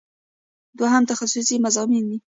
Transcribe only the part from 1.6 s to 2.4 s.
مضامین دي.